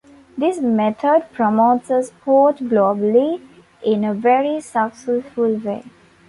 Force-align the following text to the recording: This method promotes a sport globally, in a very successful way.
This 0.35 0.59
method 0.59 1.25
promotes 1.31 1.91
a 1.91 2.01
sport 2.01 2.57
globally, 2.57 3.39
in 3.83 4.03
a 4.03 4.15
very 4.15 4.59
successful 4.59 5.53
way. 5.57 5.83